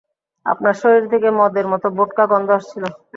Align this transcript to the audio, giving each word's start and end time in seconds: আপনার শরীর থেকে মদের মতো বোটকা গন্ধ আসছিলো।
আপনার 0.45 0.75
শরীর 0.81 1.05
থেকে 1.11 1.27
মদের 1.39 1.65
মতো 1.71 1.87
বোটকা 1.97 2.23
গন্ধ 2.31 2.49
আসছিলো। 2.57 2.89